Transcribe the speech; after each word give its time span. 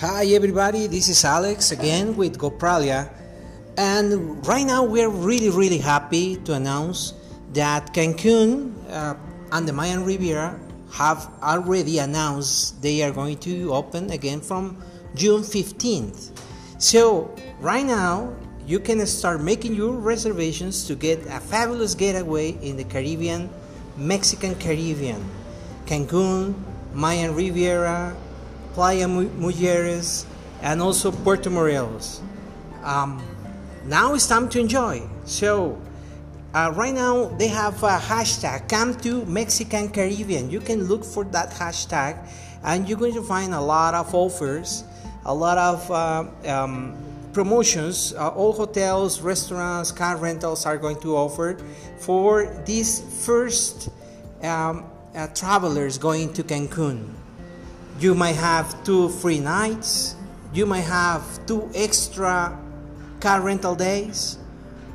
Hi 0.00 0.26
everybody, 0.26 0.86
this 0.86 1.08
is 1.08 1.24
Alex 1.24 1.72
again 1.72 2.14
with 2.14 2.38
GoPralia. 2.38 3.10
And 3.76 4.46
right 4.46 4.64
now 4.64 4.84
we're 4.84 5.08
really, 5.08 5.50
really 5.50 5.78
happy 5.78 6.36
to 6.44 6.54
announce 6.54 7.14
that 7.52 7.92
Cancun 7.92 8.74
uh, 8.88 9.16
and 9.50 9.66
the 9.66 9.72
Mayan 9.72 10.04
Riviera 10.04 10.56
have 10.92 11.28
already 11.42 11.98
announced 11.98 12.80
they 12.80 13.02
are 13.02 13.10
going 13.10 13.38
to 13.38 13.74
open 13.74 14.12
again 14.12 14.40
from 14.40 14.80
June 15.16 15.42
15th. 15.42 16.30
So, 16.78 17.34
right 17.58 17.84
now, 17.84 18.36
you 18.68 18.78
can 18.78 19.04
start 19.04 19.40
making 19.40 19.74
your 19.74 19.96
reservations 19.96 20.86
to 20.86 20.94
get 20.94 21.26
a 21.26 21.40
fabulous 21.40 21.96
getaway 21.96 22.50
in 22.62 22.76
the 22.76 22.84
Caribbean, 22.84 23.50
Mexican 23.96 24.54
Caribbean, 24.54 25.28
Cancun, 25.86 26.54
Mayan 26.94 27.34
Riviera, 27.34 28.16
Playa 28.74 29.06
Mujeres, 29.06 30.26
and 30.62 30.82
also 30.82 31.10
Puerto 31.10 31.50
Morelos. 31.50 32.20
Um, 32.82 33.22
now 33.86 34.14
it's 34.14 34.26
time 34.26 34.48
to 34.50 34.60
enjoy. 34.60 35.02
So, 35.24 35.80
uh, 36.54 36.72
right 36.74 36.94
now 36.94 37.26
they 37.26 37.48
have 37.48 37.82
a 37.82 37.98
hashtag 37.98 38.68
come 38.68 38.94
to 39.00 39.24
Mexican 39.26 39.90
Caribbean. 39.90 40.50
You 40.50 40.60
can 40.60 40.84
look 40.84 41.04
for 41.04 41.24
that 41.24 41.50
hashtag, 41.50 42.16
and 42.64 42.88
you're 42.88 42.98
going 42.98 43.14
to 43.14 43.22
find 43.22 43.54
a 43.54 43.60
lot 43.60 43.94
of 43.94 44.14
offers, 44.14 44.84
a 45.24 45.34
lot 45.34 45.58
of 45.58 45.90
uh, 45.90 46.24
um, 46.50 46.96
promotions. 47.32 48.14
Uh, 48.14 48.28
all 48.28 48.52
hotels, 48.52 49.20
restaurants, 49.20 49.92
car 49.92 50.16
rentals 50.16 50.66
are 50.66 50.78
going 50.78 51.00
to 51.00 51.16
offer 51.16 51.58
for 51.98 52.46
these 52.64 53.00
first 53.24 53.90
um, 54.42 54.84
uh, 55.14 55.26
travelers 55.28 55.98
going 55.98 56.32
to 56.32 56.42
Cancun. 56.42 57.14
You 57.98 58.14
might 58.14 58.36
have 58.36 58.84
two 58.84 59.08
free 59.08 59.40
nights. 59.40 60.14
You 60.54 60.66
might 60.66 60.86
have 60.86 61.22
two 61.46 61.68
extra 61.74 62.56
car 63.18 63.40
rental 63.40 63.74
days 63.74 64.38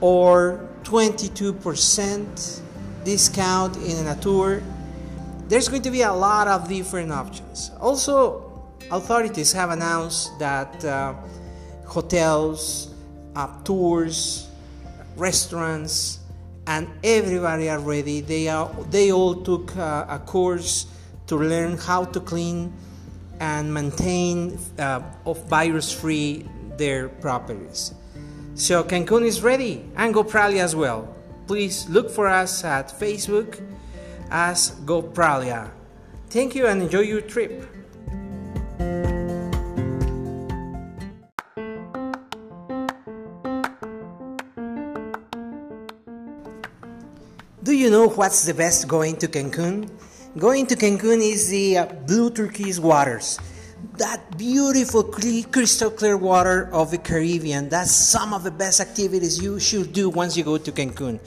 or 0.00 0.68
22% 0.84 2.60
discount 3.04 3.76
in 3.78 4.06
a 4.06 4.14
tour. 4.16 4.62
There's 5.48 5.68
going 5.68 5.82
to 5.82 5.90
be 5.90 6.02
a 6.02 6.12
lot 6.12 6.46
of 6.46 6.68
different 6.68 7.10
options. 7.10 7.72
Also, 7.80 8.62
authorities 8.92 9.52
have 9.52 9.70
announced 9.70 10.38
that 10.38 10.84
uh, 10.84 11.14
hotels, 11.86 12.94
uh, 13.34 13.48
tours, 13.64 14.46
restaurants, 15.16 16.20
and 16.68 16.88
everybody 17.02 17.68
are 17.68 17.80
ready. 17.80 18.20
They 18.20 18.48
are 18.48 18.70
they 18.90 19.10
all 19.10 19.34
took 19.34 19.76
uh, 19.76 20.06
a 20.08 20.20
course 20.20 20.86
to 21.38 21.44
learn 21.44 21.76
how 21.76 22.04
to 22.04 22.20
clean 22.20 22.72
and 23.40 23.72
maintain 23.74 24.58
uh, 24.78 25.02
of 25.26 25.44
virus 25.48 25.90
free 25.92 26.46
their 26.76 27.08
properties. 27.08 27.92
So 28.54 28.84
Cancun 28.84 29.24
is 29.24 29.42
ready 29.42 29.84
and 29.96 30.14
GoPralia 30.14 30.62
as 30.62 30.76
well. 30.76 31.14
Please 31.46 31.88
look 31.88 32.10
for 32.10 32.28
us 32.28 32.64
at 32.64 32.88
Facebook 32.88 33.60
as 34.30 34.70
GoPralia. 34.84 35.70
Thank 36.30 36.54
you 36.54 36.66
and 36.66 36.82
enjoy 36.82 37.00
your 37.00 37.20
trip. 37.20 37.68
Do 47.62 47.72
you 47.72 47.90
know 47.90 48.08
what's 48.08 48.44
the 48.44 48.54
best 48.54 48.86
going 48.86 49.16
to 49.16 49.26
Cancun? 49.26 49.90
Going 50.36 50.66
to 50.66 50.74
Cancun 50.74 51.22
is 51.22 51.48
the 51.48 51.78
uh, 51.78 51.86
blue 51.86 52.28
turquoise 52.28 52.80
waters. 52.80 53.38
That 53.98 54.36
beautiful 54.36 55.04
crystal 55.04 55.92
clear 55.92 56.16
water 56.16 56.68
of 56.72 56.90
the 56.90 56.98
Caribbean. 56.98 57.68
That's 57.68 57.92
some 57.92 58.34
of 58.34 58.42
the 58.42 58.50
best 58.50 58.80
activities 58.80 59.40
you 59.40 59.60
should 59.60 59.92
do 59.92 60.10
once 60.10 60.36
you 60.36 60.42
go 60.42 60.58
to 60.58 60.72
Cancun. 60.72 61.20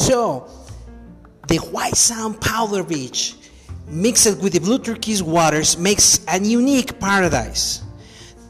So, 0.00 0.48
the 1.46 1.58
white 1.58 1.94
sand 1.94 2.40
powder 2.40 2.82
beach 2.82 3.36
mixed 3.86 4.40
with 4.40 4.54
the 4.54 4.60
blue 4.60 4.78
turquoise 4.78 5.22
waters 5.22 5.76
makes 5.76 6.24
a 6.26 6.40
unique 6.40 6.98
paradise. 6.98 7.82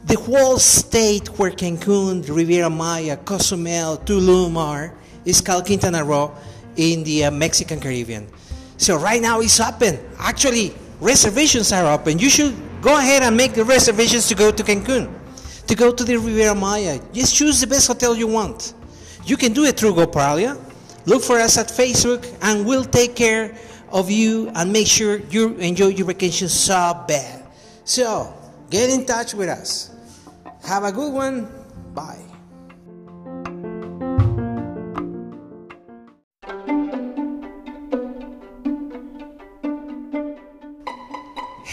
The 0.05 0.17
whole 0.17 0.59
state 0.59 1.27
where 1.37 1.51
Cancun, 1.51 2.23
Riviera 2.33 2.69
Maya, 2.69 3.17
Cozumel, 3.17 3.97
Tulum 3.97 4.55
are 4.55 4.97
is 5.25 5.41
called 5.41 5.65
Quintana 5.65 6.05
Roo 6.05 6.31
in 6.77 7.03
the 7.03 7.25
uh, 7.25 7.31
Mexican 7.31 7.81
Caribbean. 7.81 8.29
So 8.77 8.97
right 8.97 9.21
now 9.21 9.39
it's 9.41 9.59
open. 9.59 9.99
Actually, 10.19 10.73
reservations 10.99 11.71
are 11.71 11.91
open. 11.91 12.19
You 12.19 12.29
should 12.29 12.55
go 12.81 12.97
ahead 12.97 13.23
and 13.23 13.35
make 13.35 13.53
the 13.53 13.63
reservations 13.63 14.27
to 14.27 14.35
go 14.35 14.51
to 14.51 14.63
Cancun, 14.63 15.11
to 15.67 15.75
go 15.75 15.91
to 15.91 16.03
the 16.03 16.17
Riviera 16.17 16.55
Maya. 16.55 16.99
Just 17.13 17.35
choose 17.35 17.61
the 17.61 17.67
best 17.67 17.87
hotel 17.87 18.15
you 18.15 18.27
want. 18.27 18.73
You 19.25 19.37
can 19.37 19.53
do 19.53 19.63
it 19.65 19.79
through 19.79 19.93
GoPralia. 19.93 20.59
Look 21.05 21.23
for 21.23 21.39
us 21.39 21.57
at 21.57 21.67
Facebook, 21.67 22.25
and 22.41 22.65
we'll 22.65 22.83
take 22.83 23.15
care 23.15 23.55
of 23.91 24.09
you 24.09 24.51
and 24.55 24.73
make 24.73 24.87
sure 24.87 25.17
you 25.29 25.55
enjoy 25.55 25.87
your 25.87 26.07
vacation 26.07 26.49
so 26.49 27.03
bad. 27.07 27.45
So 27.85 28.33
get 28.69 28.89
in 28.89 29.05
touch 29.05 29.33
with 29.33 29.49
us. 29.49 29.91
Have 30.63 30.83
a 30.83 30.91
good 30.91 31.13
one. 31.13 31.47
Bye. 31.93 32.24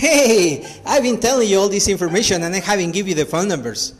Hey, 0.02 0.66
I've 0.84 1.04
been 1.04 1.20
telling 1.20 1.48
you 1.48 1.60
all 1.60 1.68
this 1.68 1.86
information 1.86 2.42
and 2.42 2.52
I 2.52 2.58
haven't 2.58 2.90
given 2.90 3.10
you 3.10 3.14
the 3.14 3.24
phone 3.24 3.46
numbers 3.46 3.94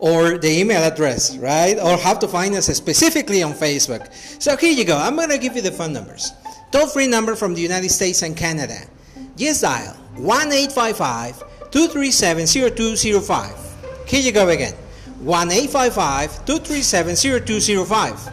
or 0.00 0.36
the 0.36 0.48
email 0.48 0.82
address, 0.82 1.36
right? 1.36 1.78
Or 1.78 1.96
how 1.96 2.14
to 2.14 2.26
find 2.26 2.56
us 2.56 2.66
specifically 2.66 3.40
on 3.40 3.52
Facebook. 3.52 4.12
So 4.42 4.56
here 4.56 4.72
you 4.72 4.84
go. 4.84 4.96
I'm 4.96 5.14
going 5.14 5.28
to 5.28 5.38
give 5.38 5.54
you 5.54 5.62
the 5.62 5.70
phone 5.70 5.92
numbers. 5.92 6.32
Toll 6.72 6.88
free 6.88 7.06
number 7.06 7.36
from 7.36 7.54
the 7.54 7.60
United 7.60 7.90
States 7.90 8.22
and 8.22 8.36
Canada. 8.36 8.80
Just 9.36 9.62
dial 9.62 9.94
1 10.16 10.50
855 10.50 11.70
237 11.70 12.46
0205. 12.74 14.08
Here 14.08 14.22
you 14.22 14.32
go 14.32 14.48
again 14.48 14.74
1 15.20 15.50
855 15.52 16.46
237 16.46 17.14
0205. 17.46 18.32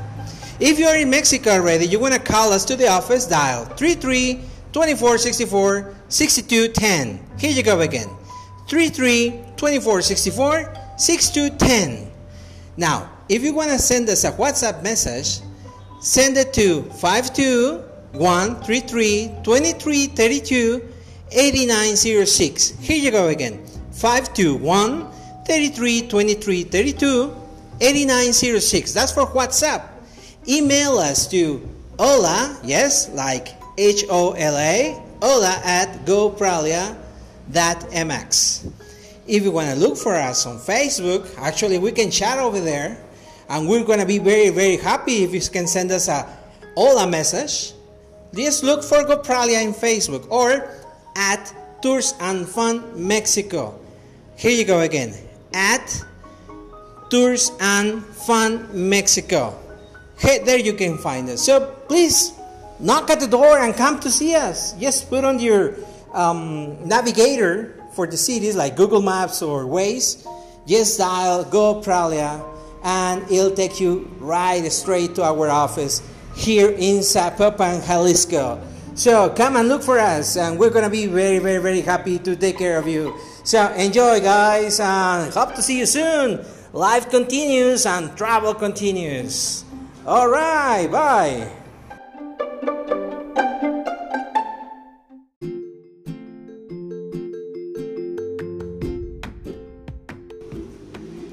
If 0.60 0.80
you're 0.80 0.96
in 0.96 1.12
Mexico 1.12 1.52
already, 1.52 1.86
you 1.86 2.00
want 2.00 2.16
to 2.16 2.20
call 2.20 2.52
us 2.52 2.66
to 2.66 2.76
the 2.76 2.88
office, 2.88 3.28
dial 3.28 3.66
33 3.66 4.46
24 4.74 5.18
64 5.18 5.96
62 6.10 6.68
10. 6.70 7.20
Here 7.38 7.52
you 7.52 7.64
go 7.64 7.82
again 7.82 8.10
33 8.68 9.42
24 9.58 10.02
64 10.02 10.74
62 10.98 11.50
10. 11.58 12.10
Now, 12.78 13.10
if 13.28 13.44
you 13.44 13.54
want 13.54 13.72
to 13.72 13.80
send 13.80 14.08
us 14.10 14.24
a 14.24 14.32
WhatsApp 14.32 14.82
message, 14.84 15.42
send 16.00 16.38
it 16.38 16.54
to 16.54 16.84
52133 16.84 19.32
23 19.44 20.08
32 20.08 20.88
8906. 21.32 22.70
Here 22.80 22.98
you 22.98 23.12
go 23.12 23.28
again 23.28 23.66
521 23.92 25.12
33 25.46 26.08
23 26.08 26.64
32 26.64 27.36
8906. 27.82 28.94
That's 28.94 29.12
for 29.12 29.26
WhatsApp. 29.28 29.90
Email 30.48 30.98
us 30.98 31.28
to 31.28 31.62
hola, 32.00 32.58
yes, 32.64 33.10
like 33.10 33.61
H 33.78 34.06
O 34.10 34.32
L 34.34 34.58
A, 34.58 35.02
hola 35.22 35.62
at 35.64 36.06
gopralia.mx. 36.06 36.96
If 39.28 39.44
you 39.44 39.52
want 39.52 39.70
to 39.70 39.76
look 39.76 39.98
for 39.98 40.16
us 40.16 40.46
on 40.46 40.58
Facebook, 40.58 41.34
actually 41.38 41.78
we 41.78 41.92
can 41.92 42.12
chat 42.12 42.40
over 42.40 42.60
there 42.60 42.98
and 43.50 43.68
we're 43.68 43.84
going 43.84 44.00
to 44.00 44.06
be 44.06 44.18
very, 44.18 44.50
very 44.50 44.78
happy 44.78 45.24
if 45.24 45.34
you 45.34 45.42
can 45.42 45.68
send 45.68 45.92
us 45.92 46.08
a 46.08 46.28
hola 46.76 47.08
message. 47.08 47.74
Just 48.34 48.64
look 48.64 48.84
for 48.84 49.04
GoPralia 49.04 49.62
in 49.64 49.74
Facebook 49.74 50.30
or 50.32 50.70
at 51.16 51.54
Tours 51.82 52.14
and 52.20 52.48
Fun 52.48 52.84
Mexico. 52.96 53.78
Here 54.36 54.52
you 54.52 54.66
go 54.66 54.80
again 54.82 55.14
at 55.54 56.04
Tours 57.10 57.52
and 57.60 58.04
Fun 58.04 58.68
Mexico. 58.74 59.58
Hey, 60.18 60.40
there 60.40 60.60
you 60.60 60.74
can 60.74 60.98
find 60.98 61.30
us. 61.30 61.42
So 61.46 61.66
please 61.88 62.32
knock 62.82 63.10
at 63.10 63.20
the 63.20 63.28
door 63.28 63.60
and 63.60 63.74
come 63.76 64.00
to 64.02 64.10
see 64.10 64.36
us. 64.36 64.74
Just 64.74 65.10
put 65.10 65.24
on 65.24 65.40
your 65.40 65.76
um, 66.14 66.88
navigator 66.88 67.80
for 67.94 68.08
the 68.08 68.18
cities 68.18 68.56
like 68.56 68.76
Google 68.76 69.02
Maps 69.02 69.42
or 69.42 69.64
Waze. 69.64 70.28
Just 70.68 70.98
dial 70.98 71.44
Go 71.44 71.82
Pralia 71.82 72.44
and 72.84 73.24
it'll 73.32 73.52
take 73.52 73.80
you 73.80 74.10
right 74.20 74.64
straight 74.72 75.16
to 75.16 75.24
our 75.24 75.50
office 75.50 76.02
here 76.36 76.70
in 76.70 77.00
Zapopan, 77.00 77.86
Jalisco. 77.86 78.62
So 78.96 79.30
come 79.30 79.56
and 79.56 79.68
look 79.68 79.84
for 79.84 80.00
us, 80.00 80.36
and 80.38 80.60
we're 80.60 80.70
gonna 80.70 80.90
be 80.90 81.06
very, 81.06 81.40
very, 81.40 81.62
very 81.62 81.82
happy 81.82 82.20
to 82.20 82.36
take 82.36 82.58
care 82.58 82.78
of 82.78 82.88
you. 82.88 83.16
So 83.44 83.72
enjoy, 83.74 84.20
guys, 84.20 84.80
and 84.80 85.34
hope 85.34 85.56
to 85.56 85.62
see 85.62 85.80
you 85.80 85.86
soon. 85.86 86.46
Life 86.74 87.10
continues 87.10 87.86
and 87.86 88.16
travel 88.18 88.54
continues. 88.54 89.64
All 90.06 90.30
right, 90.30 90.88
bye. 90.92 91.61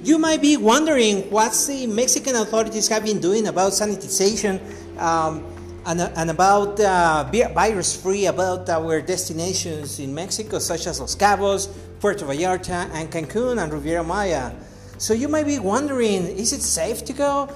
You 0.09 0.19
might 0.19 0.41
be 0.41 0.57
wondering 0.57 1.31
what's 1.31 1.67
the 1.67 1.87
Mexican 1.87 2.35
authorities 2.37 2.89
have 2.89 3.05
been 3.05 3.21
doing 3.21 3.47
about 3.47 3.73
sanitization 3.73 4.59
um, 4.99 5.45
and, 5.85 6.01
and, 6.01 6.31
about 6.31 6.81
uh, 6.81 7.25
virus 7.53 7.95
free 7.95 8.25
about 8.25 8.71
our 8.71 9.03
destinations 9.03 10.01
in 10.01 10.15
Mexico, 10.15 10.59
such 10.61 10.87
as 10.87 10.99
Los 10.99 11.15
Cabos, 11.15 11.69
Puerto 12.01 12.25
Vallarta, 12.25 12.89
and 12.95 13.11
Cancun 13.11 13.63
and 13.63 13.71
Riviera 13.71 14.03
Maya. 14.03 14.53
So 14.97 15.13
you 15.13 15.29
might 15.29 15.45
be 15.45 15.59
wondering 15.59 16.25
is 16.27 16.55
it 16.55 16.63
safe 16.63 17.05
to 17.05 17.13
go? 17.13 17.47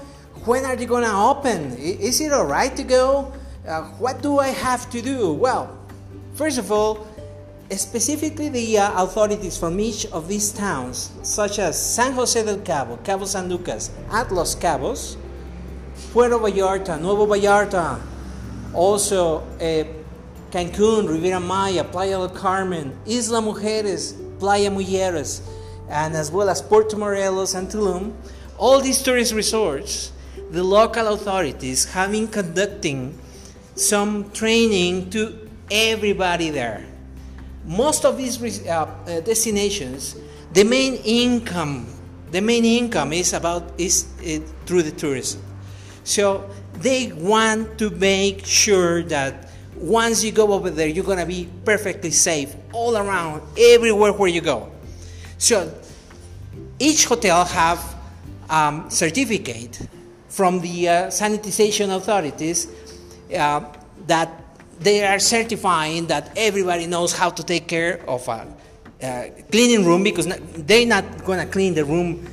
When 0.45 0.63
are 0.63 0.75
they 0.75 0.85
going 0.85 1.05
to 1.05 1.15
open? 1.15 1.75
Is 1.77 2.21
it 2.21 2.31
all 2.31 2.45
right 2.45 2.75
to 2.75 2.83
go? 2.83 3.33
Uh, 3.67 3.81
what 3.97 4.21
do 4.21 4.37
I 4.37 4.49
have 4.49 4.91
to 4.91 5.01
do? 5.01 5.33
Well, 5.33 5.75
first 6.35 6.59
of 6.59 6.71
all, 6.71 7.07
specifically 7.71 8.49
the 8.49 8.77
uh, 8.77 9.03
authorities 9.03 9.57
from 9.57 9.79
each 9.79 10.05
of 10.07 10.27
these 10.27 10.51
towns, 10.51 11.11
such 11.23 11.59
as 11.59 11.79
San 11.79 12.13
Jose 12.13 12.43
del 12.43 12.59
Cabo, 12.59 12.97
Cabo 12.97 13.25
San 13.25 13.49
Lucas, 13.49 13.91
at 14.11 14.31
Los 14.31 14.55
Cabos, 14.55 15.17
Puerto 16.11 16.37
Vallarta, 16.37 16.99
Nuevo 16.99 17.25
Vallarta, 17.25 17.99
also 18.73 19.37
uh, 19.39 19.83
Cancun, 20.51 21.09
Riviera 21.09 21.39
Maya, 21.39 21.83
Playa 21.83 22.17
del 22.17 22.29
Carmen, 22.29 22.95
Isla 23.07 23.41
Mujeres, 23.41 24.13
Playa 24.39 24.69
Mujeres, 24.69 25.41
and 25.89 26.15
as 26.15 26.31
well 26.31 26.49
as 26.49 26.61
Puerto 26.61 26.97
Morelos 26.97 27.55
and 27.55 27.67
Tulum, 27.69 28.13
all 28.57 28.79
these 28.79 29.01
tourist 29.01 29.33
resorts, 29.33 30.11
the 30.51 30.63
local 30.63 31.07
authorities 31.13 31.85
have 31.85 32.11
been 32.11 32.27
conducting 32.27 33.17
some 33.75 34.29
training 34.31 35.09
to 35.09 35.49
everybody 35.71 36.51
there 36.51 36.85
most 37.65 38.05
of 38.05 38.17
these 38.17 38.65
uh, 38.67 38.71
uh, 38.71 39.19
destinations, 39.21 40.15
the 40.51 40.63
main 40.63 40.95
income, 41.03 41.87
the 42.31 42.41
main 42.41 42.65
income 42.65 43.13
is 43.13 43.33
about 43.33 43.71
is 43.77 44.07
uh, 44.19 44.39
through 44.65 44.83
the 44.83 44.91
tourism. 44.91 45.41
So 46.03 46.49
they 46.73 47.13
want 47.13 47.77
to 47.79 47.89
make 47.89 48.45
sure 48.45 49.03
that 49.03 49.49
once 49.75 50.23
you 50.23 50.31
go 50.31 50.53
over 50.53 50.69
there, 50.69 50.87
you're 50.87 51.05
gonna 51.05 51.25
be 51.25 51.49
perfectly 51.65 52.11
safe 52.11 52.53
all 52.73 52.97
around, 52.97 53.41
everywhere 53.57 54.13
where 54.13 54.29
you 54.29 54.41
go. 54.41 54.71
So 55.37 55.73
each 56.79 57.05
hotel 57.05 57.45
have 57.45 57.95
um, 58.49 58.89
certificate 58.89 59.87
from 60.27 60.59
the 60.59 60.89
uh, 60.89 60.93
sanitization 61.07 61.95
authorities 61.95 62.67
uh, 63.37 63.63
that 64.07 64.42
they 64.79 65.05
are 65.05 65.19
certifying 65.19 66.07
that 66.07 66.31
everybody 66.35 66.87
knows 66.87 67.13
how 67.13 67.29
to 67.29 67.43
take 67.43 67.67
care 67.67 68.01
of 68.07 68.27
a 68.27 68.47
cleaning 69.51 69.85
room 69.85 70.03
because 70.03 70.25
they're 70.25 70.85
not 70.85 71.25
going 71.25 71.39
to 71.39 71.51
clean 71.51 71.73
the 71.73 71.85
room 71.85 72.27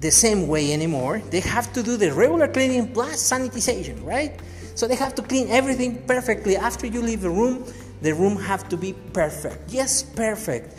the 0.00 0.10
same 0.10 0.46
way 0.46 0.72
anymore. 0.72 1.20
They 1.30 1.40
have 1.40 1.72
to 1.72 1.82
do 1.82 1.96
the 1.96 2.12
regular 2.12 2.48
cleaning 2.48 2.92
plus 2.92 3.16
sanitization, 3.16 4.04
right? 4.04 4.38
So 4.74 4.86
they 4.86 4.94
have 4.96 5.14
to 5.14 5.22
clean 5.22 5.48
everything 5.48 6.06
perfectly. 6.06 6.56
After 6.56 6.86
you 6.86 7.00
leave 7.00 7.22
the 7.22 7.30
room, 7.30 7.64
the 8.02 8.14
room 8.14 8.36
have 8.36 8.68
to 8.68 8.76
be 8.76 8.92
perfect. 9.12 9.70
Yes, 9.72 10.02
perfect. 10.02 10.78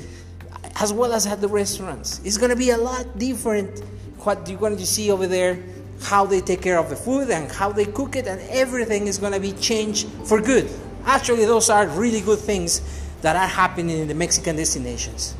As 0.79 0.93
well 0.93 1.13
as 1.13 1.25
at 1.25 1.41
the 1.41 1.47
restaurants. 1.47 2.21
It's 2.23 2.37
going 2.37 2.51
to 2.51 2.55
be 2.55 2.69
a 2.69 2.77
lot 2.77 3.17
different 3.17 3.83
what 4.19 4.47
you're 4.47 4.59
going 4.59 4.77
to 4.77 4.85
see 4.85 5.09
over 5.09 5.25
there, 5.25 5.57
how 6.03 6.25
they 6.25 6.41
take 6.41 6.61
care 6.61 6.77
of 6.77 6.89
the 6.89 6.95
food 6.95 7.29
and 7.31 7.51
how 7.51 7.71
they 7.71 7.85
cook 7.85 8.15
it, 8.15 8.27
and 8.27 8.39
everything 8.49 9.07
is 9.07 9.17
going 9.17 9.33
to 9.33 9.39
be 9.39 9.53
changed 9.53 10.07
for 10.25 10.39
good. 10.39 10.69
Actually, 11.07 11.45
those 11.45 11.69
are 11.69 11.87
really 11.87 12.19
good 12.19 12.37
things 12.37 12.81
that 13.21 13.37
are 13.37 13.47
happening 13.47 13.97
in 13.97 14.07
the 14.09 14.13
Mexican 14.13 14.57
destinations. 14.57 15.35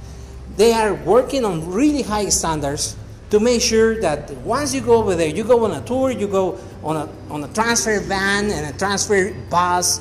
They 0.55 0.71
are 0.71 0.93
working 0.95 1.43
on 1.43 1.69
really 1.69 2.01
high 2.01 2.29
standards 2.29 2.95
to 3.31 3.41
make 3.41 3.61
sure 3.61 3.99
that 3.99 4.31
once 4.37 4.73
you 4.73 4.79
go 4.79 4.95
over 4.95 5.13
there, 5.13 5.27
you 5.27 5.43
go 5.43 5.65
on 5.65 5.71
a 5.71 5.81
tour, 5.81 6.09
you 6.09 6.29
go 6.29 6.57
on 6.81 6.95
a, 6.95 7.09
on 7.29 7.43
a 7.43 7.47
transfer 7.49 7.99
van 7.99 8.49
and 8.49 8.73
a 8.73 8.77
transfer 8.79 9.33
bus, 9.49 9.99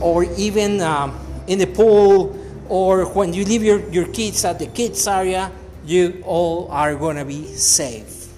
or 0.00 0.24
even 0.38 0.80
um, 0.80 1.20
in 1.46 1.58
the 1.58 1.66
pool, 1.66 2.34
or 2.70 3.04
when 3.12 3.34
you 3.34 3.44
leave 3.44 3.62
your, 3.62 3.86
your 3.90 4.06
kids 4.08 4.46
at 4.46 4.58
the 4.58 4.66
kids 4.66 5.06
area, 5.06 5.52
you 5.84 6.22
all 6.24 6.68
are 6.70 6.96
going 6.96 7.16
to 7.16 7.24
be 7.26 7.44
safe. 7.44 8.28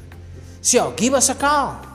So 0.60 0.90
give 0.90 1.14
us 1.14 1.28
a 1.28 1.36
call. 1.36 1.86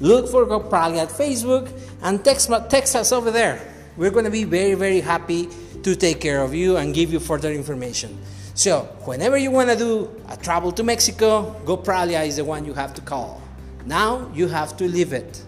Look 0.00 0.30
for 0.30 0.46
GoPrali 0.46 0.96
at 0.96 1.10
Facebook 1.10 1.70
and 2.02 2.24
text, 2.24 2.50
text 2.70 2.96
us 2.96 3.12
over 3.12 3.30
there. 3.30 3.73
We're 3.96 4.10
going 4.10 4.24
to 4.24 4.30
be 4.30 4.44
very, 4.44 4.74
very 4.74 5.00
happy 5.00 5.48
to 5.82 5.94
take 5.94 6.20
care 6.20 6.42
of 6.42 6.54
you 6.54 6.76
and 6.76 6.94
give 6.94 7.12
you 7.12 7.20
further 7.20 7.52
information. 7.52 8.18
So, 8.54 8.82
whenever 9.04 9.36
you 9.36 9.50
want 9.50 9.70
to 9.70 9.76
do 9.76 10.22
a 10.28 10.36
travel 10.36 10.72
to 10.72 10.82
Mexico, 10.82 11.54
GoPralia 11.64 12.26
is 12.26 12.36
the 12.36 12.44
one 12.44 12.64
you 12.64 12.72
have 12.74 12.94
to 12.94 13.00
call. 13.00 13.42
Now 13.84 14.30
you 14.34 14.48
have 14.48 14.76
to 14.78 14.84
leave 14.84 15.12
it. 15.12 15.42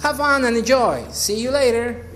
Have 0.00 0.16
fun 0.16 0.44
and 0.44 0.56
enjoy. 0.56 1.06
See 1.10 1.40
you 1.40 1.50
later. 1.50 2.07